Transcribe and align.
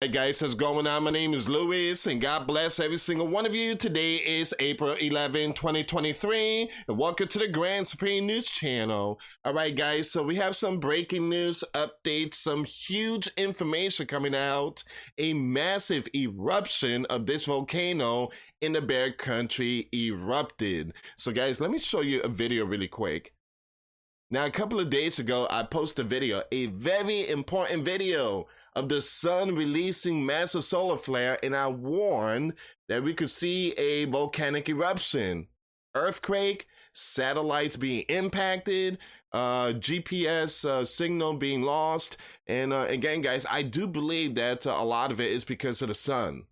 Hey 0.00 0.06
guys, 0.06 0.40
what's 0.40 0.54
going 0.54 0.86
on? 0.86 1.02
My 1.02 1.10
name 1.10 1.34
is 1.34 1.48
Louis, 1.48 2.06
and 2.06 2.20
God 2.20 2.46
bless 2.46 2.78
every 2.78 2.98
single 2.98 3.26
one 3.26 3.44
of 3.44 3.52
you. 3.52 3.74
Today 3.74 4.18
is 4.18 4.54
April 4.60 4.92
11, 4.92 5.54
2023, 5.54 6.70
and 6.86 6.96
welcome 6.96 7.26
to 7.26 7.38
the 7.40 7.48
Grand 7.48 7.84
Supreme 7.84 8.24
News 8.24 8.46
Channel. 8.46 9.18
All 9.44 9.52
right, 9.52 9.74
guys, 9.74 10.08
so 10.08 10.22
we 10.22 10.36
have 10.36 10.54
some 10.54 10.78
breaking 10.78 11.28
news 11.28 11.64
updates, 11.74 12.34
some 12.34 12.62
huge 12.62 13.28
information 13.36 14.06
coming 14.06 14.36
out, 14.36 14.84
a 15.18 15.34
massive 15.34 16.06
eruption 16.14 17.04
of 17.06 17.26
this 17.26 17.46
volcano 17.46 18.28
in 18.60 18.74
the 18.74 18.80
Bear 18.80 19.10
Country 19.10 19.88
erupted. 19.92 20.92
So, 21.16 21.32
guys, 21.32 21.60
let 21.60 21.72
me 21.72 21.80
show 21.80 22.02
you 22.02 22.20
a 22.20 22.28
video 22.28 22.64
really 22.66 22.86
quick. 22.86 23.34
Now, 24.30 24.46
a 24.46 24.50
couple 24.50 24.78
of 24.78 24.90
days 24.90 25.18
ago, 25.18 25.48
I 25.50 25.64
posted 25.64 26.06
a 26.06 26.08
video, 26.08 26.44
a 26.52 26.66
very 26.66 27.28
important 27.28 27.82
video 27.82 28.46
of 28.78 28.88
the 28.88 29.02
sun 29.02 29.56
releasing 29.56 30.24
massive 30.24 30.62
solar 30.62 30.96
flare, 30.96 31.36
and 31.42 31.56
I 31.56 31.66
warned 31.66 32.54
that 32.88 33.02
we 33.02 33.12
could 33.12 33.28
see 33.28 33.72
a 33.72 34.04
volcanic 34.04 34.68
eruption, 34.68 35.48
earthquake, 35.96 36.68
satellites 36.92 37.76
being 37.76 38.04
impacted, 38.08 38.98
uh, 39.32 39.70
GPS 39.70 40.64
uh, 40.64 40.84
signal 40.84 41.34
being 41.34 41.62
lost. 41.62 42.18
And 42.46 42.72
uh, 42.72 42.86
again, 42.88 43.20
guys, 43.20 43.44
I 43.50 43.62
do 43.62 43.88
believe 43.88 44.36
that 44.36 44.64
uh, 44.64 44.76
a 44.78 44.84
lot 44.84 45.10
of 45.10 45.20
it 45.20 45.32
is 45.32 45.44
because 45.44 45.82
of 45.82 45.88
the 45.88 45.94
sun. 45.94 46.44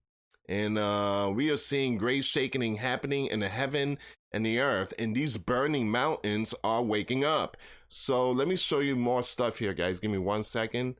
And 0.48 0.78
uh, 0.78 1.30
we 1.32 1.48
are 1.50 1.56
seeing 1.56 1.96
great 1.96 2.24
shaking 2.24 2.74
happening 2.74 3.26
in 3.26 3.38
the 3.38 3.48
heaven 3.48 3.98
and 4.32 4.44
the 4.44 4.58
earth, 4.58 4.92
and 4.98 5.14
these 5.14 5.36
burning 5.36 5.88
mountains 5.88 6.54
are 6.64 6.82
waking 6.82 7.24
up. 7.24 7.56
So 7.88 8.32
let 8.32 8.48
me 8.48 8.56
show 8.56 8.80
you 8.80 8.96
more 8.96 9.22
stuff 9.22 9.60
here, 9.60 9.72
guys. 9.72 10.00
Give 10.00 10.10
me 10.10 10.18
one 10.18 10.42
second. 10.42 10.96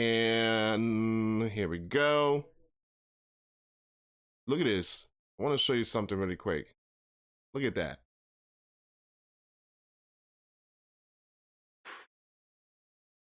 And 0.00 1.50
here 1.50 1.68
we 1.68 1.76
go. 1.76 2.46
Look 4.46 4.60
at 4.60 4.64
this. 4.64 5.08
I 5.38 5.42
want 5.42 5.58
to 5.58 5.62
show 5.62 5.74
you 5.74 5.84
something 5.84 6.16
really 6.16 6.36
quick. 6.36 6.74
Look 7.52 7.64
at 7.64 7.74
that. 7.74 7.98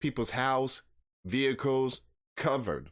People's 0.01 0.31
house, 0.31 0.81
vehicles 1.25 2.01
covered 2.35 2.91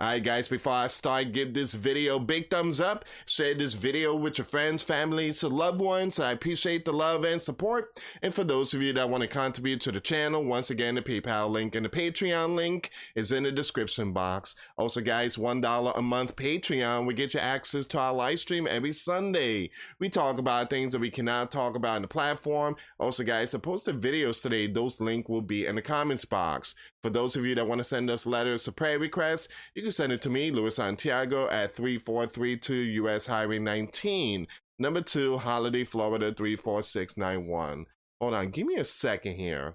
Alright 0.00 0.24
guys, 0.24 0.48
before 0.48 0.72
I 0.72 0.86
start, 0.86 1.32
give 1.32 1.52
this 1.52 1.74
video 1.74 2.16
a 2.16 2.20
big 2.20 2.48
thumbs 2.48 2.80
up. 2.80 3.04
Share 3.26 3.52
this 3.52 3.74
video 3.74 4.16
with 4.16 4.38
your 4.38 4.46
friends, 4.46 4.82
families, 4.82 5.42
loved 5.42 5.82
ones. 5.82 6.18
I 6.18 6.32
appreciate 6.32 6.86
the 6.86 6.94
love 6.94 7.24
and 7.24 7.40
support. 7.40 8.00
And 8.22 8.32
for 8.32 8.42
those 8.42 8.72
of 8.72 8.80
you 8.80 8.94
that 8.94 9.10
want 9.10 9.20
to 9.20 9.28
contribute 9.28 9.82
to 9.82 9.92
the 9.92 10.00
channel, 10.00 10.46
once 10.46 10.70
again, 10.70 10.94
the 10.94 11.02
PayPal 11.02 11.50
link 11.50 11.74
and 11.74 11.84
the 11.84 11.90
Patreon 11.90 12.54
link 12.54 12.90
is 13.14 13.32
in 13.32 13.42
the 13.42 13.52
description 13.52 14.14
box. 14.14 14.56
Also 14.78 15.02
guys, 15.02 15.36
$1 15.36 15.98
a 15.98 16.02
month 16.02 16.36
Patreon 16.36 17.04
will 17.04 17.12
get 17.12 17.34
you 17.34 17.40
access 17.40 17.86
to 17.88 17.98
our 17.98 18.14
live 18.14 18.38
stream 18.38 18.66
every 18.66 18.94
Sunday. 18.94 19.68
We 19.98 20.08
talk 20.08 20.38
about 20.38 20.70
things 20.70 20.92
that 20.92 21.02
we 21.02 21.10
cannot 21.10 21.50
talk 21.50 21.76
about 21.76 21.96
in 21.96 22.02
the 22.02 22.08
platform. 22.08 22.76
Also 22.98 23.24
guys, 23.24 23.54
I 23.54 23.58
posted 23.58 24.00
videos 24.00 24.40
today. 24.40 24.68
Those 24.68 25.02
link 25.02 25.28
will 25.28 25.42
be 25.42 25.66
in 25.66 25.74
the 25.74 25.82
comments 25.82 26.24
box. 26.24 26.74
For 27.02 27.10
those 27.10 27.34
of 27.34 27.44
you 27.44 27.56
that 27.56 27.66
want 27.66 27.80
to 27.80 27.84
send 27.84 28.10
us 28.10 28.26
letters 28.26 28.68
or 28.68 28.72
prayer 28.72 28.98
requests, 28.98 29.48
you 29.74 29.82
can 29.82 29.90
send 29.90 30.12
it 30.12 30.22
to 30.22 30.30
me, 30.30 30.52
Luis 30.52 30.76
Santiago, 30.76 31.48
at 31.48 31.72
3432 31.72 32.74
US 32.74 33.26
Highway 33.26 33.58
19, 33.58 34.46
number 34.78 35.00
2, 35.00 35.38
Holiday, 35.38 35.82
Florida 35.82 36.32
34691. 36.32 37.86
Hold 38.20 38.34
on, 38.34 38.50
give 38.50 38.68
me 38.68 38.76
a 38.76 38.84
second 38.84 39.34
here. 39.34 39.74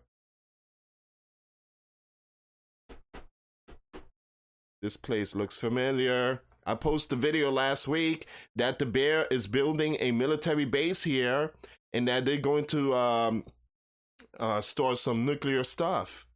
This 4.81 4.95
place 4.95 5.35
looks 5.35 5.57
familiar. 5.57 6.43
I 6.65 6.75
posted 6.75 7.17
a 7.17 7.21
video 7.21 7.51
last 7.51 7.89
week 7.89 8.27
that 8.55 8.79
the 8.79 8.85
bear 8.85 9.25
is 9.31 9.47
building 9.47 9.97
a 9.99 10.11
military 10.11 10.65
base 10.65 11.03
here 11.03 11.51
and 11.91 12.07
that 12.07 12.23
they're 12.23 12.37
going 12.37 12.65
to 12.67 12.93
um, 12.93 13.43
uh, 14.39 14.61
store 14.61 14.95
some 14.95 15.25
nuclear 15.25 15.63
stuff. 15.63 16.26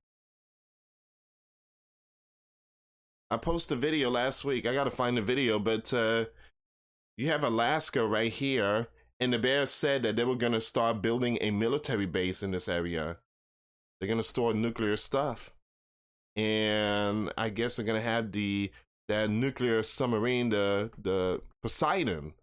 I 3.31 3.37
posted 3.37 3.77
a 3.77 3.79
video 3.79 4.09
last 4.09 4.43
week. 4.43 4.65
I 4.65 4.73
gotta 4.73 4.91
find 4.91 5.15
the 5.15 5.21
video, 5.21 5.57
but 5.57 5.93
uh, 5.93 6.25
you 7.15 7.29
have 7.29 7.45
Alaska 7.45 8.05
right 8.05 8.31
here, 8.31 8.89
and 9.21 9.31
the 9.31 9.39
Bears 9.39 9.71
said 9.71 10.03
that 10.03 10.17
they 10.17 10.25
were 10.25 10.35
gonna 10.35 10.59
start 10.59 11.01
building 11.01 11.37
a 11.39 11.49
military 11.49 12.05
base 12.05 12.43
in 12.43 12.51
this 12.51 12.67
area. 12.67 13.19
They're 13.99 14.09
gonna 14.09 14.21
store 14.21 14.53
nuclear 14.53 14.97
stuff, 14.97 15.53
and 16.35 17.31
I 17.37 17.47
guess 17.47 17.77
they're 17.77 17.85
gonna 17.85 18.01
have 18.01 18.33
the 18.33 18.69
that 19.07 19.29
nuclear 19.29 19.81
submarine, 19.81 20.49
the 20.49 20.91
the 21.01 21.41
Poseidon, 21.61 22.33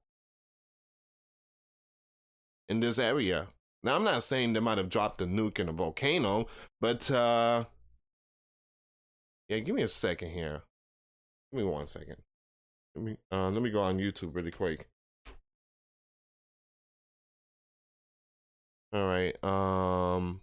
in 2.71 2.81
this 2.81 2.99
area. 2.99 3.49
Now 3.83 3.97
I'm 3.97 4.05
not 4.05 4.23
saying 4.23 4.55
they 4.55 4.61
might 4.61 4.79
have 4.79 4.89
dropped 4.89 5.21
a 5.21 5.27
nuke 5.27 5.59
in 5.59 5.69
a 5.69 5.73
volcano, 5.73 6.47
but 6.81 7.11
uh, 7.11 7.67
yeah, 9.51 9.59
give 9.59 9.75
me 9.75 9.83
a 9.83 9.89
second 9.89 10.31
here. 10.31 10.63
Give 11.53 11.59
me 11.59 11.65
one 11.65 11.87
second. 11.87 12.17
Let 12.95 13.05
me 13.05 13.17
uh, 13.31 13.51
let 13.51 13.63
me 13.63 13.71
go 13.71 13.81
on 13.81 13.99
YouTube 13.99 14.35
really 14.35 14.51
quick. 14.51 14.89
All 18.93 19.07
right. 19.07 19.43
Um. 19.45 20.41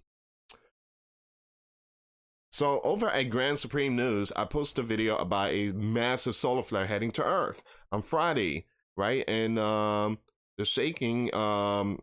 So 2.52 2.80
over 2.82 3.10
at 3.10 3.24
Grand 3.24 3.60
Supreme 3.60 3.96
News, 3.98 4.32
I 4.36 4.46
posted 4.46 4.86
a 4.86 4.88
video 4.88 5.18
about 5.18 5.52
a 5.52 5.74
massive 5.74 6.36
solar 6.36 6.64
flare 6.64 6.88
heading 6.88 7.12
to 7.14 7.24
Earth 7.24 7.62
on 7.92 8.02
Friday, 8.02 8.66
right? 8.96 9.26
And 9.28 9.60
um, 9.60 10.20
the 10.58 10.66
shaking 10.66 11.34
um 11.36 12.00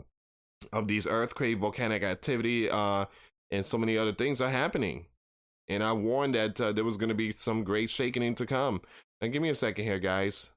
of 0.73 0.87
these 0.87 1.07
earthquake, 1.07 1.59
volcanic 1.59 2.03
activity, 2.03 2.69
uh, 2.71 3.07
and 3.51 3.65
so 3.65 3.79
many 3.79 3.99
other 3.99 4.13
things 4.13 4.41
are 4.41 4.51
happening 4.51 5.07
and 5.75 5.83
I 5.85 5.93
warned 5.93 6.35
that 6.35 6.61
uh, 6.61 6.73
there 6.73 6.85
was 6.85 6.97
going 6.97 7.09
to 7.09 7.15
be 7.15 7.33
some 7.33 7.65
great 7.65 7.91
shaking 7.91 8.35
to 8.35 8.47
come. 8.47 8.83
Now, 9.21 9.29
give 9.29 9.43
me 9.43 9.51
a 9.51 9.55
second 9.55 9.85
here, 9.85 9.99
guys. 9.99 10.51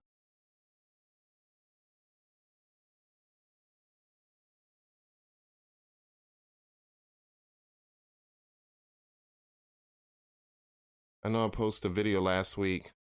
I 11.24 11.30
know 11.30 11.46
I 11.46 11.50
posted 11.50 11.92
a 11.92 11.94
video 11.94 12.22
last 12.22 12.56
week. 12.58 12.95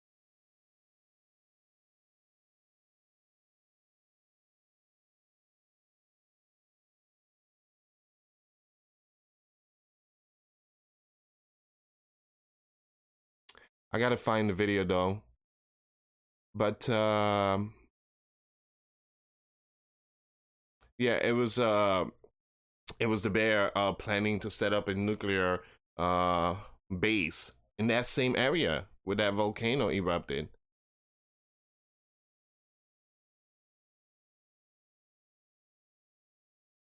I 13.93 13.99
gotta 13.99 14.17
find 14.17 14.49
the 14.49 14.55
video 14.55 14.85
though. 14.85 15.23
But 16.55 16.89
uh, 16.89 17.59
yeah, 20.99 21.19
it 21.23 21.33
was 21.33 21.59
uh, 21.59 22.05
it 22.99 23.07
was 23.07 23.23
the 23.23 23.31
bear 23.31 23.77
uh, 23.77 23.93
planning 23.93 24.41
to 24.41 24.51
set 24.51 24.73
up 24.73 24.89
a 24.89 24.95
nuclear 24.95 25.61
uh, 25.99 26.57
base 26.99 27.53
in 27.79 27.87
that 27.89 28.07
same 28.07 28.35
area 28.37 28.87
where 29.05 29.17
that 29.17 29.35
volcano 29.35 29.91
erupted. 29.91 30.49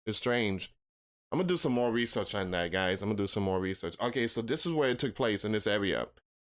It's 0.07 0.19
strange. 0.19 0.73
I'm 1.33 1.39
gonna 1.39 1.49
do 1.49 1.57
some 1.57 1.73
more 1.73 1.91
research 1.91 2.35
on 2.35 2.51
that, 2.53 2.71
guys. 2.73 3.03
I'm 3.03 3.09
gonna 3.09 3.17
do 3.17 3.27
some 3.27 3.43
more 3.43 3.61
research. 3.61 3.97
Okay, 4.01 4.27
so 4.27 4.43
this 4.43 4.65
is 4.65 4.73
where 4.73 4.91
it 4.91 4.99
took 4.99 5.15
place 5.15 5.45
in 5.45 5.53
this 5.53 5.67
area 5.67 6.07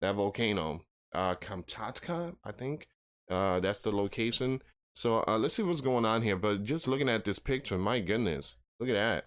that 0.00 0.14
volcano, 0.14 0.84
uh, 1.14 1.34
Kamchatka, 1.34 2.36
I 2.44 2.52
think. 2.52 2.88
Uh, 3.30 3.60
that's 3.60 3.82
the 3.82 3.92
location. 3.92 4.62
So 4.94 5.24
uh, 5.28 5.38
let's 5.38 5.54
see 5.54 5.62
what's 5.62 5.80
going 5.80 6.04
on 6.04 6.22
here. 6.22 6.36
But 6.36 6.64
just 6.64 6.88
looking 6.88 7.08
at 7.08 7.24
this 7.24 7.38
picture, 7.38 7.78
my 7.78 8.00
goodness, 8.00 8.56
look 8.78 8.88
at 8.88 8.94
that. 8.94 9.26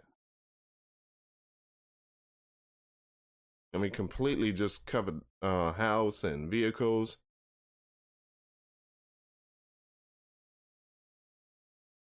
I 3.74 3.80
mean, 3.80 3.92
completely 3.92 4.51
just 4.51 4.86
covered 4.86 5.21
uh, 5.42 5.74
house 5.74 6.24
and 6.24 6.50
vehicles. 6.50 7.18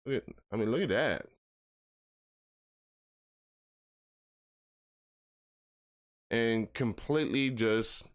Look 0.04 0.16
at, 0.16 0.34
I 0.52 0.56
mean, 0.56 0.70
look 0.70 0.82
at 0.82 0.88
that. 0.90 1.26
And 6.30 6.72
completely 6.74 7.48
just 7.50 8.08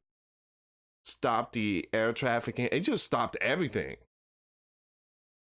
stopped 1.10 1.54
the 1.54 1.88
air 1.94 2.14
traffic. 2.14 2.60
It 2.60 2.82
just 2.82 3.06
stopped 3.06 3.38
everything. 3.42 3.98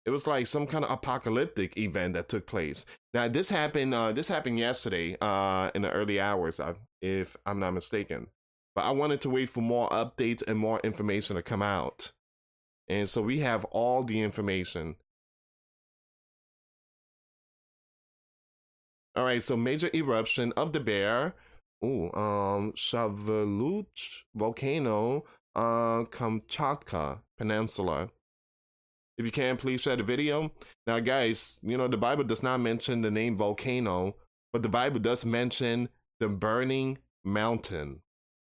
It 0.05 0.11
was 0.11 0.27
like 0.27 0.47
some 0.47 0.67
kind 0.67 0.85
of 0.85 0.91
apocalyptic 0.91 1.77
event 1.77 2.13
that 2.15 2.29
took 2.29 2.47
place. 2.47 2.85
Now 3.13 3.27
this 3.27 3.49
happened. 3.49 3.93
Uh, 3.93 4.11
this 4.13 4.27
happened 4.27 4.59
yesterday 4.59 5.17
uh, 5.21 5.71
in 5.75 5.83
the 5.83 5.91
early 5.91 6.19
hours, 6.19 6.59
uh, 6.59 6.75
if 7.01 7.37
I'm 7.45 7.59
not 7.59 7.73
mistaken. 7.73 8.27
but 8.75 8.85
I 8.85 8.91
wanted 8.91 9.21
to 9.21 9.29
wait 9.29 9.49
for 9.49 9.61
more 9.61 9.89
updates 9.89 10.43
and 10.47 10.59
more 10.59 10.79
information 10.83 11.35
to 11.37 11.41
come 11.41 11.61
out. 11.61 12.11
And 12.87 13.09
so 13.09 13.21
we 13.21 13.39
have 13.39 13.65
all 13.65 14.03
the 14.03 14.21
information. 14.21 14.95
All 19.15 19.23
right, 19.25 19.41
so 19.41 19.55
major 19.55 19.89
eruption 19.93 20.51
of 20.57 20.73
the 20.73 20.79
bear. 20.79 21.35
Ooh, 21.83 22.11
um, 22.13 22.73
Shiveluch 22.73 24.23
volcano, 24.35 25.23
uh, 25.55 26.03
Kamchatka 26.05 27.19
Peninsula. 27.37 28.09
If 29.17 29.25
you 29.25 29.31
can, 29.31 29.55
please 29.55 29.81
share 29.81 29.95
the 29.95 30.03
video. 30.03 30.51
Now, 30.85 30.99
guys, 30.99 31.59
you 31.63 31.77
know, 31.77 31.87
the 31.87 31.97
Bible 31.97 32.25
does 32.25 32.43
not 32.43 32.59
mention 32.59 33.01
the 33.01 33.11
name 33.11 33.37
volcano, 33.37 34.15
but 34.51 34.61
the 34.61 34.69
Bible 34.69 34.99
does 34.99 35.25
mention 35.25 35.89
the 36.19 36.27
burning 36.27 36.97
mountain. 37.23 38.01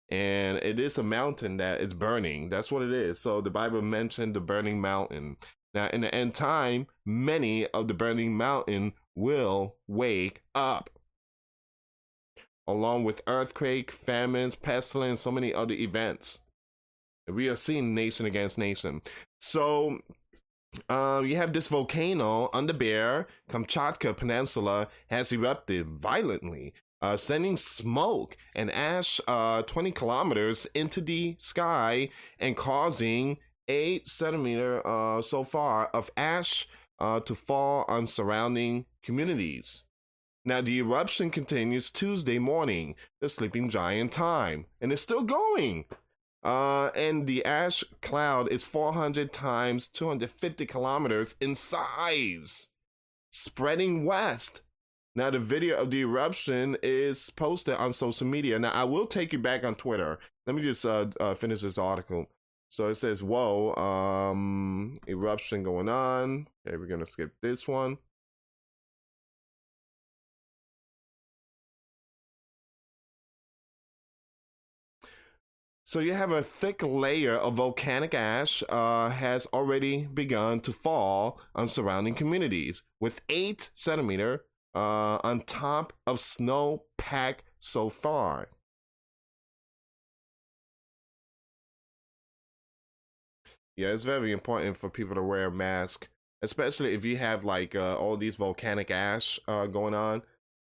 And 0.08 0.58
it 0.58 0.78
is 0.78 0.98
a 0.98 1.02
mountain 1.02 1.56
that 1.56 1.80
is 1.80 1.94
burning. 1.94 2.48
That's 2.48 2.70
what 2.70 2.82
it 2.82 2.92
is. 2.92 3.20
So 3.20 3.40
the 3.40 3.50
Bible 3.50 3.82
mentioned 3.82 4.34
the 4.34 4.40
burning 4.40 4.80
mountain. 4.80 5.36
Now, 5.74 5.88
in 5.88 6.00
the 6.00 6.14
end 6.14 6.34
time, 6.34 6.86
many 7.04 7.66
of 7.68 7.86
the 7.86 7.94
burning 7.94 8.36
mountain 8.36 8.94
will 9.14 9.76
wake 9.86 10.42
up. 10.54 10.90
Along 12.68 13.04
with 13.04 13.20
earthquake, 13.26 13.92
famines, 13.92 14.56
pestilence, 14.56 15.20
so 15.20 15.30
many 15.30 15.54
other 15.54 15.74
events. 15.74 16.40
We 17.28 17.48
are 17.48 17.56
seeing 17.56 17.94
nation 17.94 18.26
against 18.26 18.58
nation. 18.58 19.02
So 19.38 20.00
um, 20.88 21.26
you 21.26 21.36
have 21.36 21.52
this 21.52 21.68
volcano 21.68 22.50
on 22.52 22.66
the 22.66 22.74
Bear, 22.74 23.26
Kamchatka 23.50 24.16
Peninsula, 24.16 24.88
has 25.08 25.32
erupted 25.32 25.86
violently, 25.86 26.72
uh, 27.02 27.16
sending 27.16 27.56
smoke 27.56 28.36
and 28.54 28.70
ash 28.70 29.20
uh, 29.26 29.62
20 29.62 29.90
kilometers 29.92 30.66
into 30.74 31.00
the 31.00 31.36
sky 31.38 32.10
and 32.38 32.56
causing 32.56 33.38
8 33.68 34.08
centimeter 34.08 34.86
uh, 34.86 35.20
so 35.22 35.44
far 35.44 35.86
of 35.86 36.10
ash 36.16 36.68
uh, 36.98 37.20
to 37.20 37.34
fall 37.34 37.84
on 37.88 38.06
surrounding 38.06 38.86
communities. 39.02 39.84
Now, 40.44 40.60
the 40.60 40.78
eruption 40.78 41.30
continues 41.30 41.90
Tuesday 41.90 42.38
morning, 42.38 42.94
the 43.20 43.28
sleeping 43.28 43.68
giant 43.68 44.12
time, 44.12 44.66
and 44.80 44.92
it's 44.92 45.02
still 45.02 45.24
going. 45.24 45.86
Uh, 46.46 46.92
and 46.94 47.26
the 47.26 47.44
ash 47.44 47.82
cloud 48.02 48.48
is 48.52 48.62
400 48.62 49.32
times 49.32 49.88
250 49.88 50.64
kilometers 50.64 51.34
in 51.40 51.56
size, 51.56 52.68
spreading 53.32 54.04
west. 54.04 54.60
Now, 55.16 55.30
the 55.30 55.40
video 55.40 55.76
of 55.76 55.90
the 55.90 56.02
eruption 56.02 56.76
is 56.84 57.30
posted 57.30 57.74
on 57.74 57.92
social 57.92 58.28
media. 58.28 58.60
Now, 58.60 58.70
I 58.70 58.84
will 58.84 59.08
take 59.08 59.32
you 59.32 59.40
back 59.40 59.64
on 59.64 59.74
Twitter. 59.74 60.20
Let 60.46 60.54
me 60.54 60.62
just 60.62 60.86
uh, 60.86 61.06
uh, 61.18 61.34
finish 61.34 61.62
this 61.62 61.78
article. 61.78 62.26
So 62.68 62.86
it 62.90 62.94
says, 62.94 63.24
whoa, 63.24 63.74
um, 63.74 64.98
eruption 65.08 65.64
going 65.64 65.88
on. 65.88 66.46
Okay, 66.64 66.76
we're 66.76 66.86
going 66.86 67.00
to 67.00 67.06
skip 67.06 67.32
this 67.42 67.66
one. 67.66 67.98
So 75.86 76.00
you 76.00 76.14
have 76.14 76.32
a 76.32 76.42
thick 76.42 76.82
layer 76.82 77.34
of 77.36 77.54
volcanic 77.54 78.12
ash 78.12 78.64
uh, 78.68 79.08
has 79.08 79.46
already 79.52 80.04
begun 80.06 80.58
to 80.62 80.72
fall 80.72 81.40
on 81.54 81.68
surrounding 81.68 82.16
communities, 82.16 82.82
with 82.98 83.20
eight 83.28 83.70
centimeter 83.72 84.46
uh, 84.74 85.18
on 85.22 85.42
top 85.42 85.92
of 86.04 86.18
snow 86.18 86.82
pack 86.98 87.44
so 87.60 87.88
far. 87.88 88.48
Yeah, 93.76 93.90
it's 93.92 94.02
very 94.02 94.32
important 94.32 94.76
for 94.76 94.90
people 94.90 95.14
to 95.14 95.22
wear 95.22 95.44
a 95.44 95.52
mask, 95.52 96.08
especially 96.42 96.94
if 96.94 97.04
you 97.04 97.16
have 97.18 97.44
like 97.44 97.76
uh, 97.76 97.96
all 97.96 98.16
these 98.16 98.34
volcanic 98.34 98.90
ash 98.90 99.38
uh, 99.46 99.66
going 99.66 99.94
on. 99.94 100.22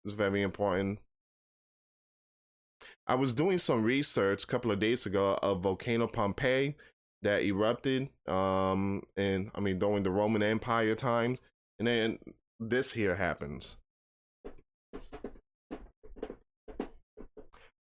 It's 0.04 0.14
very 0.14 0.42
important. 0.42 1.00
I 3.06 3.14
was 3.14 3.34
doing 3.34 3.58
some 3.58 3.82
research 3.82 4.44
a 4.44 4.46
couple 4.46 4.70
of 4.70 4.78
days 4.78 5.06
ago 5.06 5.38
of 5.42 5.62
volcano 5.62 6.06
Pompeii 6.06 6.76
that 7.22 7.42
erupted 7.42 8.08
um 8.28 9.02
and 9.16 9.50
I 9.54 9.60
mean 9.60 9.78
during 9.78 10.02
the 10.02 10.10
Roman 10.10 10.42
Empire 10.42 10.94
times 10.94 11.38
and 11.78 11.88
then 11.88 12.18
this 12.58 12.92
here 12.92 13.16
happens. 13.16 13.78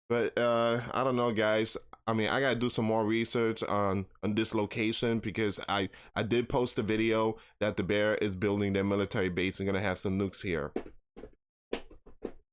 But 0.10 0.38
uh 0.38 0.82
I 0.92 1.04
don't 1.04 1.18
know 1.18 1.32
guys. 1.32 1.78
I 2.08 2.14
mean 2.14 2.30
I 2.30 2.40
gotta 2.40 2.56
do 2.56 2.70
some 2.70 2.86
more 2.86 3.06
research 3.06 3.64
on 3.64 4.06
on 4.24 4.36
this 4.36 4.56
location 4.56 5.20
because 5.20 5.60
I 5.68 5.90
I 6.16 6.24
did 6.24 6.48
post 6.48 6.80
a 6.80 6.84
video 6.84 7.38
that 7.60 7.76
the 7.76 7.84
bear 7.84 8.16
is 8.16 8.36
building 8.36 8.74
their 8.74 8.84
military 8.86 9.30
base 9.30 9.60
and 9.60 9.68
gonna 9.68 9.82
have 9.82 9.98
some 9.98 10.18
nukes 10.18 10.42
here. 10.42 10.72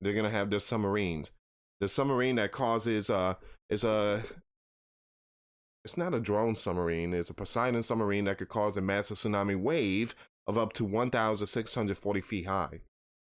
They're 0.00 0.12
gonna 0.12 0.30
have 0.30 0.50
their 0.50 0.58
submarines 0.58 1.30
the 1.80 1.88
submarine 1.88 2.36
that 2.36 2.52
causes 2.52 3.10
uh 3.10 3.34
is 3.68 3.84
a 3.84 4.22
it's 5.84 5.96
not 5.96 6.14
a 6.14 6.20
drone 6.20 6.54
submarine 6.54 7.12
it's 7.12 7.30
a 7.30 7.34
poseidon 7.34 7.82
submarine 7.82 8.24
that 8.24 8.38
could 8.38 8.48
cause 8.48 8.76
a 8.76 8.80
massive 8.80 9.16
tsunami 9.16 9.58
wave 9.58 10.14
of 10.46 10.58
up 10.58 10.72
to 10.74 10.84
1640 10.84 12.20
feet 12.20 12.46
high. 12.46 12.80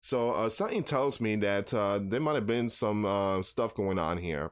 So 0.01 0.31
uh, 0.31 0.49
something 0.49 0.83
tells 0.83 1.19
me 1.19 1.35
that 1.37 1.73
uh, 1.73 1.99
there 2.01 2.19
might 2.19 2.35
have 2.35 2.47
been 2.47 2.69
some 2.69 3.05
uh, 3.05 3.41
stuff 3.41 3.73
going 3.73 3.99
on 3.99 4.17
here. 4.17 4.51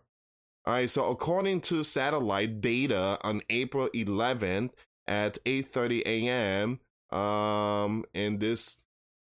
All 0.65 0.73
right 0.73 0.89
so 0.89 1.09
according 1.11 1.61
to 1.61 1.83
satellite 1.83 2.59
data 2.59 3.19
on 3.21 3.43
april 3.51 3.87
11th 3.93 4.71
at 5.05 5.37
8.30 5.45 6.01
a.m 6.07 6.79
um 7.15 8.03
in 8.15 8.39
this 8.39 8.79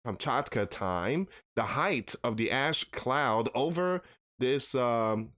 kamchatka 0.07 0.69
time 0.69 1.27
the 1.57 1.63
height 1.63 2.15
of 2.23 2.37
the 2.37 2.51
ash 2.51 2.85
cloud 2.85 3.49
over 3.55 4.03
this 4.43 4.75
um, 4.75 5.31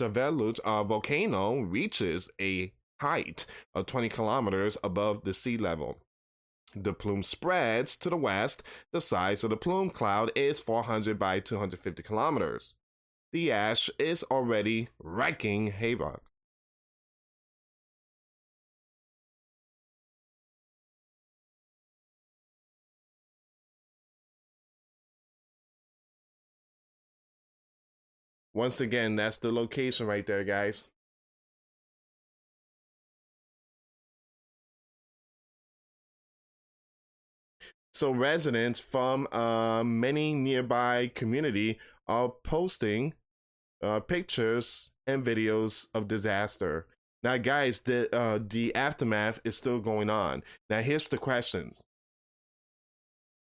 uh, 0.00 0.84
volcano 0.84 1.60
reaches 1.60 2.30
a 2.40 2.72
height 3.00 3.44
of 3.74 3.86
20 3.86 4.08
kilometers 4.08 4.78
above 4.84 5.24
the 5.24 5.34
sea 5.34 5.56
level. 5.56 5.98
The 6.74 6.92
plume 6.92 7.24
spreads 7.24 7.96
to 7.96 8.08
the 8.08 8.16
west. 8.16 8.62
The 8.92 9.00
size 9.00 9.42
of 9.42 9.50
the 9.50 9.56
plume 9.56 9.90
cloud 9.90 10.30
is 10.36 10.60
400 10.60 11.18
by 11.18 11.40
250 11.40 12.04
kilometers. 12.04 12.76
The 13.32 13.50
ash 13.50 13.90
is 13.98 14.22
already 14.24 14.88
wreaking 15.00 15.68
havoc. 15.68 16.22
Once 28.60 28.78
again, 28.78 29.16
that's 29.16 29.38
the 29.38 29.50
location 29.50 30.06
right 30.06 30.26
there, 30.26 30.44
guys. 30.44 30.90
So 37.94 38.10
residents 38.10 38.78
from 38.78 39.26
uh, 39.32 39.82
many 39.82 40.34
nearby 40.34 41.10
community 41.14 41.78
are 42.06 42.28
posting 42.28 43.14
uh, 43.82 44.00
pictures 44.00 44.90
and 45.06 45.24
videos 45.24 45.88
of 45.94 46.06
disaster. 46.06 46.86
Now, 47.22 47.38
guys, 47.38 47.80
the 47.80 48.14
uh, 48.14 48.40
the 48.46 48.74
aftermath 48.74 49.40
is 49.42 49.56
still 49.56 49.78
going 49.78 50.10
on. 50.10 50.42
Now, 50.68 50.82
here's 50.82 51.08
the 51.08 51.16
question: 51.16 51.76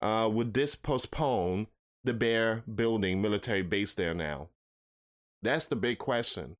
uh, 0.00 0.30
Would 0.32 0.54
this 0.54 0.76
postpone 0.76 1.66
the 2.04 2.14
Bear 2.14 2.62
building 2.72 3.20
military 3.20 3.62
base 3.62 3.94
there 3.94 4.14
now? 4.14 4.50
That's 5.42 5.66
the 5.66 5.76
big 5.76 5.98
question. 5.98 6.56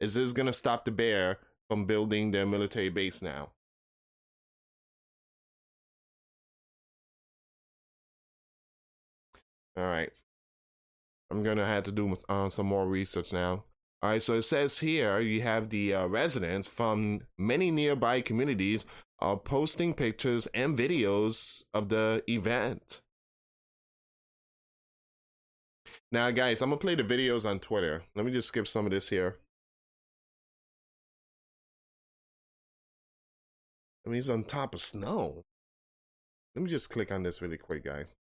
Is 0.00 0.14
this 0.14 0.32
going 0.32 0.46
to 0.46 0.52
stop 0.52 0.84
the 0.84 0.90
bear 0.90 1.38
from 1.68 1.86
building 1.86 2.30
their 2.30 2.46
military 2.46 2.88
base 2.88 3.20
now? 3.20 3.50
All 9.76 9.84
right. 9.84 10.10
I'm 11.30 11.42
going 11.42 11.58
to 11.58 11.66
have 11.66 11.84
to 11.84 11.92
do 11.92 12.14
uh, 12.28 12.48
some 12.48 12.66
more 12.66 12.86
research 12.86 13.32
now. 13.32 13.64
All 14.02 14.10
right, 14.10 14.22
so 14.22 14.34
it 14.34 14.42
says 14.42 14.78
here 14.78 15.20
you 15.20 15.42
have 15.42 15.68
the 15.68 15.94
uh, 15.94 16.06
residents 16.06 16.66
from 16.66 17.20
many 17.38 17.70
nearby 17.70 18.22
communities 18.22 18.86
are 19.18 19.36
posting 19.36 19.92
pictures 19.92 20.48
and 20.54 20.76
videos 20.76 21.64
of 21.74 21.90
the 21.90 22.22
event. 22.26 23.02
Now, 26.12 26.30
guys, 26.32 26.60
I'm 26.60 26.70
gonna 26.70 26.80
play 26.80 26.94
the 26.96 27.04
videos 27.04 27.48
on 27.48 27.60
Twitter. 27.60 28.02
Let 28.16 28.26
me 28.26 28.32
just 28.32 28.48
skip 28.48 28.66
some 28.66 28.84
of 28.86 28.90
this 28.92 29.08
here. 29.10 29.38
I 34.04 34.08
mean, 34.10 34.16
he's 34.16 34.30
on 34.30 34.44
top 34.44 34.74
of 34.74 34.80
snow. 34.80 35.44
Let 36.54 36.62
me 36.62 36.70
just 36.70 36.90
click 36.90 37.12
on 37.12 37.22
this 37.22 37.40
really 37.40 37.58
quick, 37.58 37.84
guys. 37.84 38.16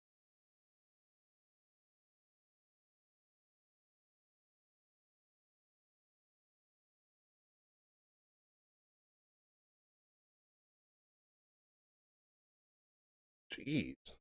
Jeez. 13.50 14.15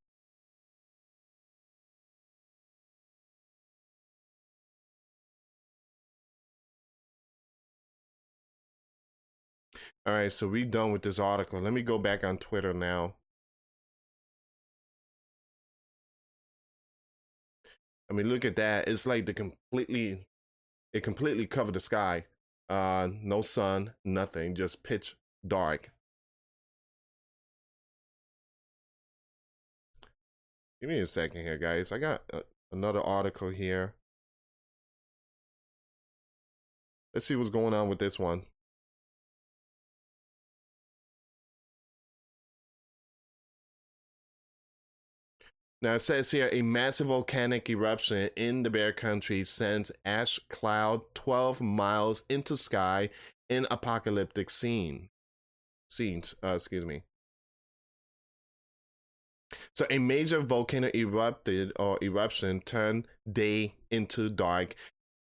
All 10.07 10.13
right, 10.13 10.31
so 10.31 10.47
we 10.47 10.65
done 10.65 10.91
with 10.91 11.01
this 11.01 11.17
article. 11.17 11.59
Let 11.59 11.73
me 11.73 11.81
go 11.81 11.97
back 11.97 12.23
on 12.23 12.37
Twitter 12.37 12.73
now. 12.73 13.15
I 18.09 18.13
mean, 18.13 18.29
look 18.29 18.45
at 18.45 18.55
that. 18.57 18.87
It's 18.87 19.07
like 19.07 19.25
the 19.25 19.33
completely, 19.33 20.27
it 20.93 21.01
completely 21.01 21.47
covered 21.47 21.73
the 21.73 21.79
sky. 21.79 22.25
Uh, 22.69 23.09
no 23.19 23.41
sun, 23.41 23.93
nothing, 24.03 24.53
just 24.53 24.83
pitch 24.83 25.15
dark. 25.47 25.91
Give 30.81 30.89
me 30.89 30.99
a 30.99 31.05
second 31.07 31.41
here, 31.41 31.57
guys. 31.57 31.91
I 31.91 31.97
got 31.97 32.21
uh, 32.31 32.41
another 32.71 33.01
article 33.01 33.49
here. 33.49 33.95
Let's 37.11 37.25
see 37.25 37.35
what's 37.35 37.49
going 37.49 37.73
on 37.73 37.89
with 37.89 37.97
this 37.97 38.19
one. 38.19 38.43
Now 45.81 45.95
it 45.95 45.99
says 45.99 46.31
here 46.31 46.49
a 46.51 46.61
massive 46.61 47.07
volcanic 47.07 47.69
eruption 47.69 48.29
in 48.35 48.63
the 48.63 48.69
Bear 48.69 48.93
Country 48.93 49.43
sends 49.43 49.91
ash 50.05 50.39
cloud 50.49 51.01
12 51.13 51.61
miles 51.61 52.23
into 52.29 52.57
sky 52.57 53.09
in 53.49 53.67
apocalyptic 53.69 54.49
scene. 54.49 55.09
Scenes, 55.89 56.35
uh, 56.43 56.55
excuse 56.55 56.85
me. 56.85 57.03
So 59.73 59.85
a 59.89 59.99
major 59.99 60.39
volcano 60.39 60.89
erupted 60.95 61.71
or 61.77 61.99
eruption 62.01 62.61
turned 62.61 63.07
day 63.31 63.75
into 63.91 64.29
dark 64.29 64.75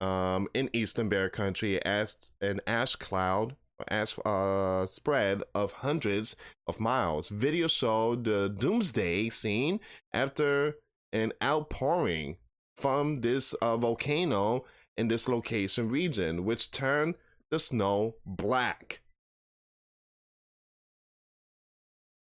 um, 0.00 0.48
in 0.54 0.70
eastern 0.72 1.08
Bear 1.08 1.28
Country 1.28 1.82
as 1.84 2.32
an 2.40 2.60
ash 2.66 2.96
cloud 2.96 3.54
as 3.88 4.18
a 4.24 4.86
spread 4.88 5.42
of 5.54 5.72
hundreds 5.72 6.36
of 6.66 6.80
miles. 6.80 7.28
Video 7.28 7.68
showed 7.68 8.24
the 8.24 8.48
doomsday 8.48 9.30
scene 9.30 9.80
after 10.12 10.76
an 11.12 11.32
outpouring 11.42 12.36
from 12.76 13.20
this 13.20 13.52
uh, 13.54 13.76
volcano 13.76 14.64
in 14.96 15.08
this 15.08 15.28
location 15.28 15.88
region, 15.88 16.44
which 16.44 16.70
turned 16.70 17.14
the 17.50 17.58
snow 17.58 18.14
black. 18.24 19.00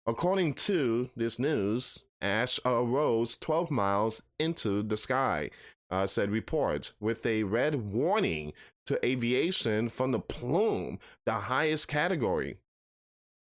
According 0.08 0.54
to 0.54 1.10
this 1.16 1.40
news, 1.40 2.04
ash 2.22 2.60
uh, 2.66 2.84
rose 2.84 3.36
12 3.38 3.72
miles 3.72 4.22
into 4.40 4.84
the 4.84 4.98
sky, 4.98 5.50
uh, 5.90 6.06
said 6.06 6.30
report, 6.30 6.94
with 7.00 7.26
a 7.26 7.44
red 7.44 7.92
warning 7.92 8.54
to 8.86 9.04
aviation 9.06 9.90
from 9.90 10.12
the 10.12 10.20
plume, 10.20 11.00
the 11.26 11.34
highest 11.34 11.88
category. 11.88 12.58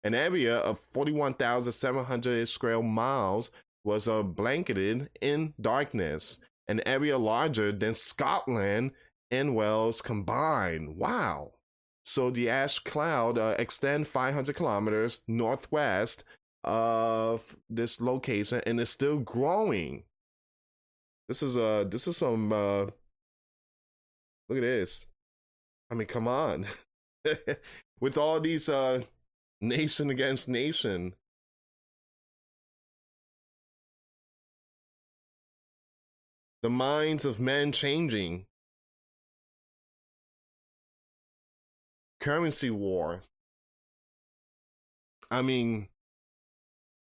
An 0.05 0.15
area 0.15 0.59
of 0.59 0.79
41,700 0.79 2.49
square 2.49 2.83
miles 2.83 3.51
was 3.85 4.09
uh, 4.09 4.23
blanketed 4.23 5.11
in 5.21 5.55
darkness, 5.61 6.41
an 6.69 6.81
area 6.87 7.17
larger 7.19 7.73
than 7.73 7.95
Scotland 7.95 8.93
and 9.31 9.55
Wales 9.55 10.01
combined. 10.01 10.97
Wow. 10.97 11.53
So 12.05 12.31
the 12.31 12.51
ash 12.51 12.79
cloud 12.79 13.39
uh, 13.39 13.55
extend 13.59 14.07
500 14.07 14.55
kilometers 14.55 15.23
northwest 15.27 16.25
of 16.65 17.57
this 17.69 18.01
location 18.01 18.61
and 18.67 18.81
is 18.81 18.91
still 18.91 19.19
growing. 19.19 20.05
This 21.29 21.43
is 21.43 21.57
uh 21.57 21.85
this 21.89 22.07
is 22.07 22.17
some 22.19 22.53
uh 22.53 22.87
look 24.49 24.59
at 24.59 24.61
this. 24.61 25.07
I 25.95 25.97
mean, 25.97 26.09
come 26.09 26.27
on. 26.27 26.67
With 28.01 28.19
all 28.19 28.41
these 28.41 28.69
uh 28.69 29.03
nation 29.61 30.11
against 30.11 30.49
nation. 30.49 31.15
The 36.65 36.71
minds 36.71 37.25
of 37.25 37.39
men 37.39 37.71
changing. 37.71 38.47
Currency 42.19 42.71
war. 42.71 43.23
I 45.31 45.43
mean, 45.43 45.87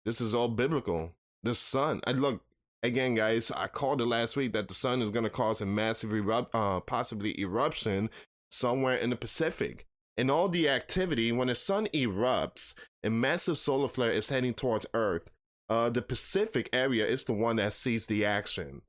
this 0.04 0.20
is 0.20 0.32
all 0.32 0.46
biblical. 0.46 1.10
The 1.42 1.56
sun. 1.56 2.02
I 2.06 2.12
look 2.12 2.40
again, 2.84 3.16
guys. 3.16 3.50
I 3.50 3.66
called 3.66 4.00
it 4.00 4.06
last 4.06 4.36
week 4.36 4.52
that 4.52 4.68
the 4.68 4.74
sun 4.74 5.02
is 5.02 5.10
going 5.10 5.24
to 5.24 5.30
cause 5.30 5.60
a 5.60 5.66
massive 5.66 6.12
erupt, 6.12 6.54
uh, 6.54 6.78
possibly 6.78 7.36
eruption 7.40 8.10
somewhere 8.56 8.96
in 8.96 9.10
the 9.10 9.16
Pacific. 9.16 9.86
And 10.16 10.30
all 10.30 10.48
the 10.48 10.68
activity, 10.68 11.30
when 11.30 11.48
the 11.48 11.54
sun 11.54 11.88
erupts, 11.92 12.74
a 13.04 13.10
massive 13.10 13.58
solar 13.58 13.88
flare 13.88 14.12
is 14.12 14.30
heading 14.30 14.54
towards 14.54 14.86
Earth. 14.94 15.30
Uh, 15.68 15.90
the 15.90 16.02
Pacific 16.02 16.70
area 16.72 17.06
is 17.06 17.24
the 17.24 17.34
one 17.34 17.56
that 17.56 17.72
sees 17.72 18.06
the 18.06 18.24
action. 18.24 18.82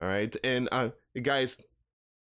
All 0.00 0.08
right, 0.08 0.34
and 0.44 0.68
uh, 0.70 0.90
guys, 1.22 1.60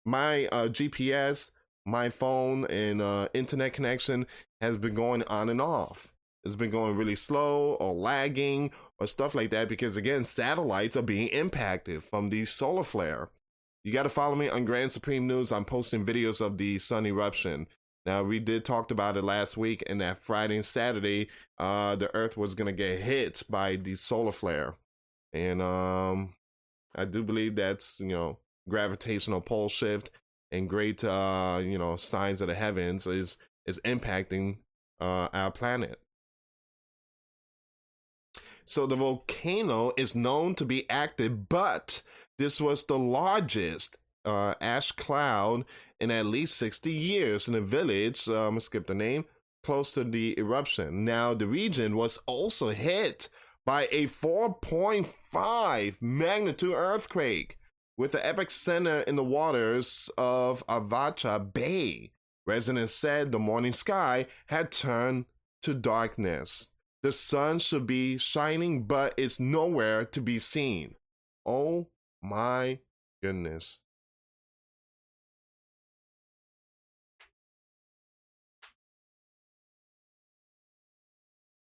my 0.05 0.47
uh, 0.47 0.69
GPS, 0.69 1.51
my 1.85 2.09
phone, 2.09 2.65
and 2.67 3.03
uh, 3.03 3.29
internet 3.35 3.73
connection 3.73 4.27
has 4.61 4.79
been 4.79 4.95
going 4.95 5.23
on 5.25 5.49
and 5.49 5.61
off. 5.61 6.13
It's 6.45 6.57
been 6.57 6.71
going 6.71 6.97
really 6.97 7.15
slow 7.15 7.75
or 7.75 7.95
lagging 7.95 8.73
or 8.99 9.07
stuff 9.07 9.35
like 9.35 9.51
that 9.51 9.69
because 9.69 9.97
again, 9.97 10.25
satellites 10.25 10.97
are 10.97 11.03
being 11.03 11.29
impacted 11.29 12.03
from 12.03 12.31
the 12.31 12.45
solar 12.47 12.83
flare. 12.83 13.31
You 13.85 13.93
got 13.93 14.05
to 14.05 14.09
follow 14.09 14.37
me 14.37 14.49
on 14.49 14.65
Grand 14.65 14.93
Supreme 14.93 15.27
News. 15.27 15.51
I'm 15.51 15.65
posting 15.65 16.07
videos 16.07 16.41
of 16.41 16.57
the 16.57 16.79
sun 16.79 17.05
eruption. 17.05 17.67
Now 18.07 18.23
we 18.23 18.39
did 18.39 18.65
talked 18.65 18.91
about 18.91 19.17
it 19.17 19.25
last 19.25 19.57
week, 19.57 19.83
and 19.87 20.01
that 20.01 20.19
Friday 20.19 20.57
and 20.57 20.65
Saturday, 20.65 21.29
uh, 21.59 21.97
the 21.97 22.15
Earth 22.15 22.37
was 22.37 22.55
gonna 22.55 22.73
get 22.73 23.01
hit 23.01 23.43
by 23.49 23.77
the 23.77 23.95
solar 23.95 24.33
flare, 24.33 24.75
and 25.33 25.63
um, 25.63 26.35
I 26.95 27.05
do 27.05 27.23
believe 27.23 27.55
that's 27.57 28.01
you 28.01 28.09
know 28.09 28.39
gravitational 28.69 29.41
pole 29.41 29.69
shift 29.69 30.11
and 30.51 30.69
great 30.69 31.05
uh, 31.05 31.61
you 31.63 31.79
know 31.79 31.95
signs 31.97 32.41
of 32.41 32.49
the 32.49 32.55
heavens 32.55 33.07
is 33.07 33.39
is 33.67 33.81
impacting 33.85 34.59
uh, 35.01 35.29
our 35.33 35.53
planet. 35.53 36.01
So 38.65 38.87
the 38.87 38.97
volcano 38.97 39.93
is 39.97 40.15
known 40.15 40.55
to 40.57 40.65
be 40.65 40.89
active, 40.91 41.49
but 41.49 42.03
this 42.39 42.61
was 42.61 42.85
the 42.85 42.99
largest 42.99 43.97
uh, 44.25 44.55
ash 44.61 44.93
cloud 44.93 45.65
in 46.01 46.11
at 46.11 46.27
least 46.27 46.57
60 46.57 46.93
years 46.93 47.49
in 47.49 47.55
a 47.55 47.61
village. 47.61 48.29
Uh, 48.29 48.49
I'm 48.49 48.55
to 48.57 48.61
skip 48.61 48.87
the 48.87 48.95
name, 48.95 49.25
close 49.63 49.95
to 49.95 50.05
the 50.05 50.39
eruption. 50.39 51.05
Now, 51.05 51.35
the 51.35 51.47
region 51.47 51.97
was 51.97 52.19
also 52.27 52.71
hit 52.71 53.29
by 53.65 53.89
a 53.93 54.07
4.5 54.07 55.97
magnitude 56.01 56.75
earthquake 56.75 57.59
with 57.97 58.13
the 58.13 58.19
epicenter 58.19 59.05
in 59.05 59.17
the 59.17 59.25
waters 59.25 60.11
of 60.19 60.67
Avacha 60.67 61.53
Bay. 61.53 62.11
Residents 62.47 62.95
said 62.95 63.31
the 63.31 63.39
morning 63.39 63.73
sky 63.73 64.27
had 64.47 64.73
turned 64.73 65.27
to 65.63 65.75
darkness. 65.75 66.71
The 67.03 67.13
sun 67.13 67.61
should 67.61 67.87
be 67.87 68.19
shining, 68.19 68.85
but 68.85 69.15
it's 69.17 69.39
nowhere 69.39 70.05
to 70.07 70.21
be 70.21 70.41
seen. 70.41 70.97
Oh 71.47 71.89
my 72.23 72.79
goodness. 73.23 73.81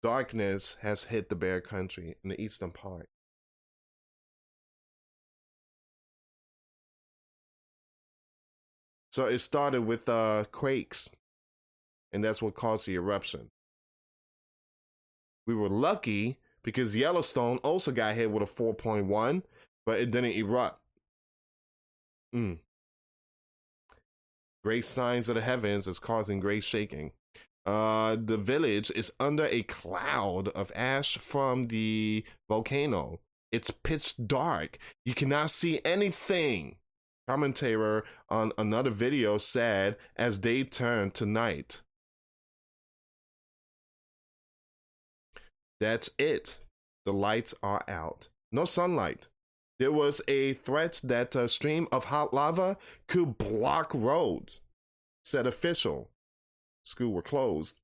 Darkness 0.04 0.78
has 0.82 1.06
hit 1.06 1.30
the 1.30 1.36
Bear 1.36 1.62
Country 1.62 2.18
in 2.24 2.30
the 2.30 2.40
eastern 2.40 2.72
part. 2.72 3.08
So 9.10 9.28
it 9.28 9.38
started 9.38 9.84
with 9.84 10.10
uh, 10.10 10.46
quakes, 10.52 11.10
and 12.12 12.24
that's 12.24 12.42
what 12.42 12.56
caused 12.56 12.88
the 12.88 12.96
eruption. 12.96 13.52
We 15.46 15.56
were 15.56 15.70
lucky 15.70 16.40
because 16.64 16.96
Yellowstone 16.96 17.60
also 17.60 17.92
got 17.92 18.16
hit 18.16 18.32
with 18.32 18.44
a 18.44 18.46
4.1 18.46 19.44
but 19.86 20.00
it 20.00 20.12
didn't 20.12 20.32
erupt. 20.32 20.80
Mm. 22.36 22.60
Great 24.64 24.86
signs 24.86 25.30
of 25.30 25.36
the 25.36 25.42
heavens 25.42 25.88
is 25.88 26.00
causing 26.00 26.40
great 26.40 26.64
shaking. 26.64 27.12
Uh, 27.66 28.18
the 28.22 28.38
village 28.38 28.92
is 28.92 29.14
under 29.20 29.46
a 29.46 29.64
cloud 29.64 30.50
of 30.50 30.72
ash 30.76 31.18
from 31.18 31.68
the 31.68 32.24
volcano. 32.50 33.20
It's 33.52 33.72
pitch 33.72 34.16
dark. 34.26 34.78
You 35.06 35.14
cannot 35.14 35.50
see 35.50 35.80
anything. 35.86 36.78
Commentator 37.28 38.04
on 38.30 38.52
another 38.58 38.90
video 38.90 39.38
said 39.38 39.96
as 40.18 40.40
day 40.40 40.64
turned 40.64 41.14
to 41.16 41.26
night. 41.26 41.82
That's 45.80 46.10
it. 46.18 46.60
the 47.06 47.14
lights 47.14 47.54
are 47.62 47.84
out. 47.88 48.30
No 48.52 48.66
sunlight. 48.66 49.28
There 49.84 49.92
was 49.92 50.22
a 50.30 50.54
threat 50.54 51.02
that 51.04 51.36
a 51.36 51.50
stream 51.50 51.90
of 51.92 52.06
hot 52.06 52.34
lava 52.34 52.78
could 53.06 53.38
block 53.38 53.92
roads, 53.94 54.62
said 55.26 55.46
official. 55.46 56.10
School 56.86 57.12
were 57.12 57.22
closed. 57.22 57.82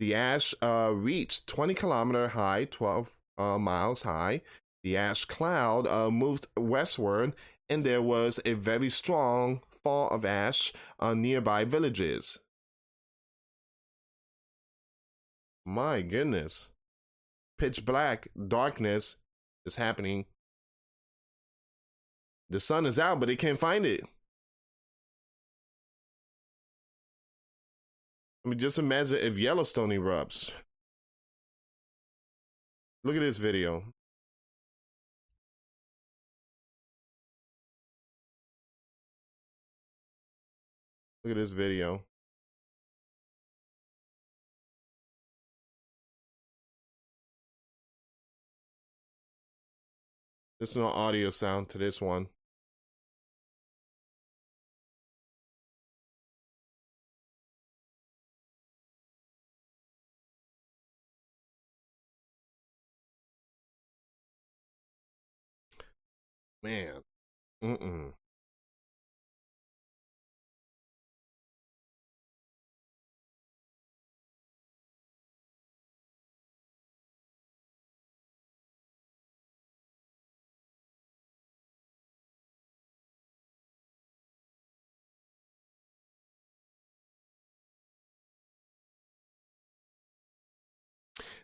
The 0.00 0.12
ash 0.12 0.56
uh, 0.60 0.90
reached 0.92 1.46
20 1.46 1.74
kilometer 1.74 2.30
high, 2.30 2.64
12 2.64 3.14
uh, 3.38 3.58
miles 3.58 4.02
high. 4.02 4.40
The 4.82 4.96
ash 4.96 5.24
cloud 5.24 5.86
uh, 5.86 6.10
moved 6.10 6.48
westward, 6.56 7.34
and 7.68 7.86
there 7.86 8.02
was 8.02 8.40
a 8.44 8.54
very 8.54 8.90
strong 8.90 9.60
fall 9.70 10.08
of 10.08 10.24
ash 10.24 10.72
on 10.98 11.22
nearby 11.22 11.62
villages. 11.62 12.40
My 15.64 16.02
goodness. 16.02 16.70
Pitch 17.56 17.84
black 17.86 18.26
darkness 18.48 19.14
is 19.64 19.76
happening. 19.76 20.24
The 22.50 22.58
sun 22.58 22.84
is 22.84 22.98
out, 22.98 23.20
but 23.20 23.26
they 23.26 23.36
can't 23.36 23.58
find 23.58 23.86
it. 23.86 24.04
I 28.44 28.48
mean, 28.48 28.58
just 28.58 28.78
imagine 28.78 29.18
if 29.18 29.38
Yellowstone 29.38 29.90
erupts. 29.90 30.50
Look 33.04 33.14
at 33.14 33.20
this 33.20 33.36
video. 33.36 33.84
Look 41.22 41.32
at 41.32 41.36
this 41.36 41.52
video. 41.52 42.02
There's 50.58 50.76
no 50.76 50.88
audio 50.88 51.30
sound 51.30 51.68
to 51.70 51.78
this 51.78 52.00
one. 52.00 52.28
Man. 66.62 67.02
Mm-mm. 67.64 68.12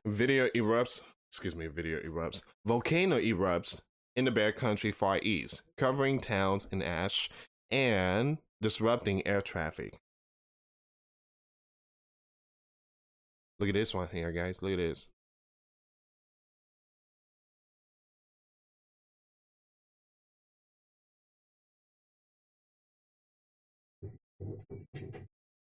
Video 0.04 0.48
erupts, 0.54 1.02
excuse 1.28 1.56
me, 1.56 1.66
video 1.66 1.98
erupts. 2.00 2.42
Volcano 2.64 3.18
erupts 3.18 3.82
in 4.16 4.24
the 4.24 4.30
Bear 4.30 4.50
Country 4.50 4.90
Far 4.90 5.18
East, 5.22 5.62
covering 5.76 6.20
towns 6.20 6.66
in 6.72 6.82
ash 6.82 7.28
and 7.70 8.38
disrupting 8.60 9.26
air 9.26 9.42
traffic. 9.42 9.98
Look 13.58 13.68
at 13.68 13.74
this 13.74 13.94
one 13.94 14.08
here, 14.12 14.32
guys. 14.32 14.62
Look 14.62 14.72
at 14.72 14.78
this. 14.78 15.06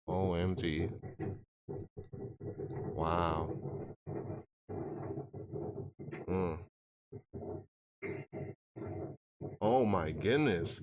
OMG. 0.07 0.91
Wow. 2.95 3.55
Mm. 6.27 6.57
Oh 9.61 9.85
my 9.85 10.11
goodness. 10.11 10.81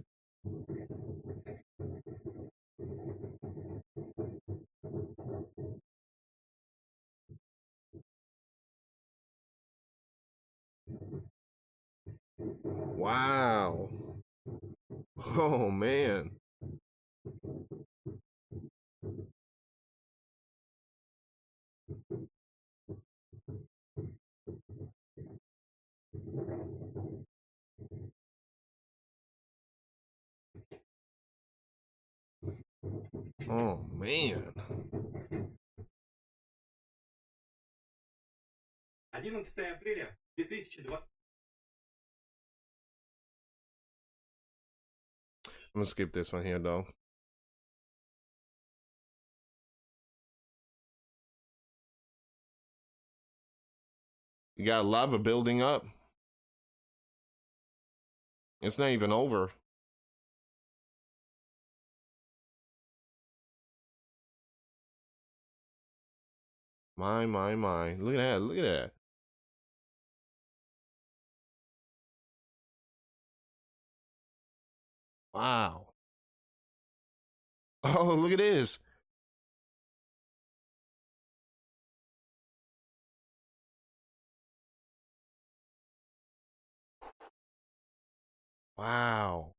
Wow. 12.62 13.90
Oh 15.38 15.70
man. 15.70 16.30
Oh 33.49 33.85
man. 33.93 34.53
11 39.13 39.75
апреля 39.75 40.17
2020 40.37 41.03
I'm 45.73 45.79
gonna 45.79 45.85
skip 45.85 46.11
this 46.11 46.33
one 46.33 46.43
here 46.43 46.59
though. 46.59 46.85
You 54.55 54.65
got 54.65 54.85
lava 54.85 55.17
building 55.17 55.61
up. 55.61 55.85
It's 58.61 58.77
not 58.77 58.89
even 58.89 59.11
over. 59.11 59.51
My, 66.96 67.26
my, 67.26 67.54
my. 67.54 67.94
Look 67.94 68.14
at 68.14 68.18
that. 68.18 68.40
Look 68.42 68.58
at 68.58 68.62
that. 68.62 68.92
Wow. 75.34 75.86
Oh, 77.84 78.14
look 78.14 78.32
at 78.32 78.38
this. 78.38 78.80
Wow. 88.76 89.52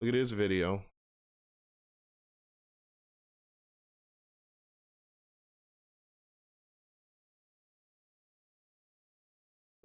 Look 0.00 0.08
at 0.08 0.12
this 0.14 0.30
video. 0.32 0.87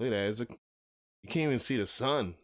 Look 0.04 0.12
at 0.12 0.18
that. 0.18 0.28
It's 0.28 0.42
a, 0.42 0.48
you 1.24 1.30
can't 1.30 1.46
even 1.46 1.60
see 1.60 1.78
the 1.78 1.86
sun. 1.86 2.36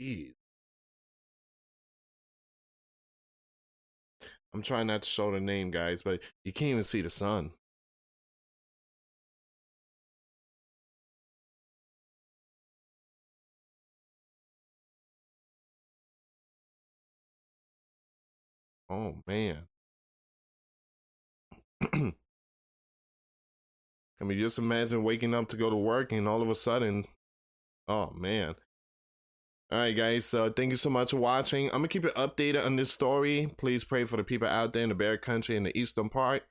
Jeez. 0.00 0.34
I'm 4.52 4.62
trying 4.62 4.86
not 4.86 5.02
to 5.02 5.08
show 5.08 5.32
the 5.32 5.40
name, 5.40 5.72
guys, 5.72 6.02
but 6.02 6.20
you 6.44 6.52
can't 6.52 6.70
even 6.70 6.84
see 6.84 7.02
the 7.02 7.10
sun. 7.10 7.50
Oh 18.90 19.16
man. 19.26 19.66
I 24.20 24.24
mean, 24.24 24.38
just 24.38 24.58
imagine 24.58 25.04
waking 25.04 25.34
up 25.34 25.48
to 25.50 25.56
go 25.56 25.70
to 25.70 25.76
work 25.76 26.12
and 26.12 26.28
all 26.28 26.42
of 26.42 26.50
a 26.50 26.54
sudden, 26.54 27.06
oh 27.88 28.10
man. 28.16 28.54
All 29.72 29.78
right, 29.80 29.96
guys. 29.96 30.26
So 30.26 30.50
thank 30.50 30.70
you 30.70 30.76
so 30.76 30.90
much 30.90 31.10
for 31.12 31.18
watching. 31.18 31.66
I'm 31.66 31.78
gonna 31.80 31.88
keep 31.88 32.06
it 32.06 32.14
updated 32.16 32.64
on 32.66 32.76
this 32.76 32.92
story. 32.92 33.54
Please 33.58 33.84
pray 33.84 34.04
for 34.06 34.16
the 34.16 34.24
people 34.24 34.48
out 34.48 34.72
there 34.72 34.84
in 34.84 34.90
the 34.90 34.96
Bear 34.96 35.18
Country 35.18 35.56
in 35.56 35.64
the 35.64 35.78
eastern 35.78 36.08
part. 36.08 36.44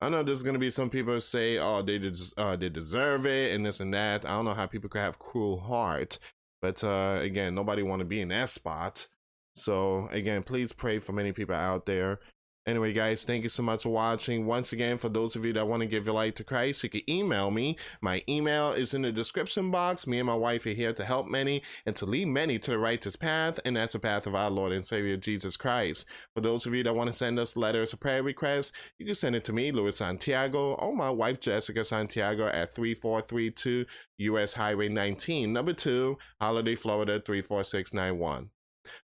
I 0.00 0.08
know 0.10 0.22
there's 0.24 0.42
gonna 0.42 0.58
be 0.58 0.70
some 0.70 0.90
people 0.90 1.20
say, 1.20 1.58
"Oh, 1.58 1.82
they 1.82 1.98
des- 1.98 2.34
uh, 2.38 2.56
they 2.56 2.70
deserve 2.70 3.26
it," 3.26 3.54
and 3.54 3.66
this 3.66 3.80
and 3.80 3.94
that. 3.94 4.24
I 4.26 4.30
don't 4.30 4.46
know 4.46 4.54
how 4.54 4.66
people 4.66 4.90
could 4.90 5.00
have 5.02 5.18
cruel 5.20 5.60
heart 5.60 6.18
But 6.62 6.84
uh, 6.84 7.20
again, 7.22 7.54
nobody 7.54 7.82
want 7.84 8.00
to 8.00 8.06
be 8.06 8.20
in 8.20 8.28
that 8.30 8.48
spot. 8.50 9.08
So 9.54 10.08
again, 10.10 10.42
please 10.42 10.72
pray 10.72 10.98
for 10.98 11.12
many 11.12 11.32
people 11.32 11.54
out 11.54 11.86
there. 11.86 12.20
Anyway, 12.66 12.92
guys, 12.92 13.24
thank 13.24 13.42
you 13.42 13.48
so 13.48 13.62
much 13.62 13.82
for 13.82 13.88
watching. 13.88 14.44
Once 14.44 14.72
again, 14.72 14.98
for 14.98 15.08
those 15.08 15.34
of 15.34 15.46
you 15.46 15.52
that 15.54 15.66
want 15.66 15.80
to 15.80 15.86
give 15.86 16.04
your 16.04 16.14
life 16.14 16.34
to 16.34 16.44
Christ, 16.44 16.84
you 16.84 16.90
can 16.90 17.00
email 17.08 17.50
me. 17.50 17.78
My 18.02 18.22
email 18.28 18.72
is 18.72 18.92
in 18.92 19.00
the 19.00 19.10
description 19.10 19.70
box. 19.70 20.06
Me 20.06 20.18
and 20.18 20.26
my 20.26 20.34
wife 20.34 20.66
are 20.66 20.70
here 20.70 20.92
to 20.92 21.04
help 21.04 21.26
many 21.26 21.62
and 21.86 21.96
to 21.96 22.04
lead 22.04 22.28
many 22.28 22.58
to 22.58 22.70
the 22.72 22.78
righteous 22.78 23.16
path, 23.16 23.58
and 23.64 23.76
that's 23.76 23.94
the 23.94 23.98
path 23.98 24.26
of 24.26 24.34
our 24.34 24.50
Lord 24.50 24.72
and 24.72 24.84
Savior 24.84 25.16
Jesus 25.16 25.56
Christ. 25.56 26.06
For 26.34 26.42
those 26.42 26.66
of 26.66 26.74
you 26.74 26.82
that 26.82 26.94
want 26.94 27.08
to 27.08 27.14
send 27.14 27.38
us 27.38 27.56
letters 27.56 27.94
or 27.94 27.96
prayer 27.96 28.22
requests, 28.22 28.72
you 28.98 29.06
can 29.06 29.14
send 29.14 29.34
it 29.34 29.44
to 29.44 29.54
me, 29.54 29.72
Luis 29.72 29.96
Santiago, 29.96 30.74
or 30.74 30.94
my 30.94 31.10
wife, 31.10 31.40
Jessica 31.40 31.82
Santiago, 31.82 32.46
at 32.46 32.74
3432 32.74 33.86
US 34.18 34.52
Highway 34.52 34.90
19, 34.90 35.50
number 35.50 35.72
2, 35.72 36.16
Holiday, 36.40 36.74
Florida 36.74 37.20
34691. 37.24 38.50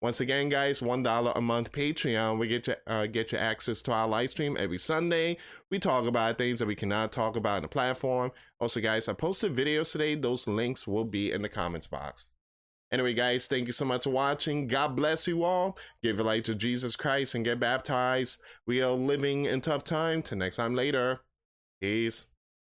Once 0.01 0.21
again, 0.21 0.49
guys, 0.49 0.81
one 0.81 1.03
dollar 1.03 1.33
a 1.37 1.41
month 1.41 1.73
Patreon. 1.73 2.39
We 2.39 2.49
get 2.49 2.67
you 2.67 2.75
uh, 2.87 3.07
get 3.07 3.33
you 3.33 3.39
access 3.39 3.83
to 3.83 3.93
our 3.93 4.09
live 4.09 4.31
stream 4.31 4.57
every 4.59 4.79
Sunday. 4.79 5.37
We 5.71 5.79
talk 5.79 6.07
about 6.07 6.39
things 6.39 6.59
that 6.59 6.67
we 6.67 6.75
cannot 6.75 7.13
talk 7.13 7.37
about 7.37 7.59
in 7.59 7.63
the 7.63 7.69
platform. 7.69 8.33
Also, 8.61 8.81
guys, 8.81 9.09
I 9.09 9.13
posted 9.13 9.55
videos 9.55 9.93
today. 9.93 10.15
Those 10.15 10.47
links 10.49 10.87
will 10.87 11.05
be 11.05 11.33
in 11.33 11.43
the 11.43 11.49
comments 11.49 11.87
box. 11.87 12.31
Anyway, 12.91 13.13
guys, 13.13 13.47
thank 13.47 13.67
you 13.67 13.73
so 13.73 13.85
much 13.85 14.05
for 14.05 14.11
watching. 14.11 14.67
God 14.67 14.97
bless 14.97 15.29
you 15.29 15.45
all. 15.45 15.77
Give 16.03 16.17
your 16.17 16.27
life 16.27 16.45
to 16.45 16.55
Jesus 16.55 16.97
Christ 16.97 17.35
and 17.35 17.45
get 17.45 17.61
baptized. 17.61 18.41
We 18.67 18.81
are 18.83 18.93
living 18.93 19.45
in 19.45 19.61
tough 19.61 19.85
time. 19.85 20.23
Till 20.23 20.39
next 20.39 20.57
time 20.57 20.75
later. 20.75 21.21
Peace. 21.83 22.27